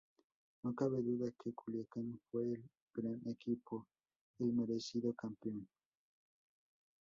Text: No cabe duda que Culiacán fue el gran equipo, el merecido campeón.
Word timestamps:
No 0.63 0.71
cabe 0.79 0.99
duda 1.03 1.35
que 1.39 1.53
Culiacán 1.53 2.19
fue 2.25 2.53
el 2.53 2.63
gran 2.91 3.21
equipo, 3.27 3.85
el 4.39 4.51
merecido 4.51 5.13
campeón. 5.13 5.67